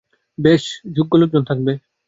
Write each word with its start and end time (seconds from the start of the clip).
ব্যস 0.37 0.63
যোগ্য 0.95 1.13
লোকজন 1.21 1.43
থাকবে। 1.49 1.71